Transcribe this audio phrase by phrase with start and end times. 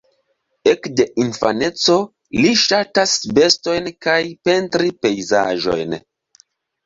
[0.69, 1.97] Ekde infaneco
[2.45, 4.17] li ŝatas bestojn kaj
[4.49, 5.95] pentri pejzaĝojn.